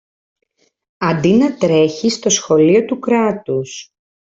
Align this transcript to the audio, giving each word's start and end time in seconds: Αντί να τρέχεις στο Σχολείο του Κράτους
Αντί 0.97 1.29
να 1.33 1.57
τρέχεις 1.57 2.13
στο 2.13 2.29
Σχολείο 2.29 2.85
του 2.85 2.99
Κράτους 2.99 3.89